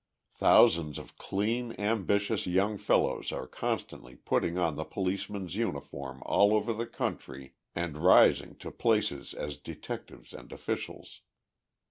[0.33, 6.73] Thousands of clean, ambitious young fellows are constantly putting on the policeman's uniform all over
[6.73, 11.21] the country, and rising to places as detectives and officials.